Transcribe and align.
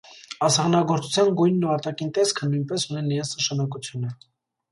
Ասեղնագործության 0.45 1.27
գույնն 1.41 1.67
ու 1.67 1.69
արտաքին 1.73 2.09
տեսքը 2.17 2.49
նույնպես 2.53 2.85
ունեն 2.93 3.13
իրենց 3.17 3.35
նշանակությունը։ 3.41 4.15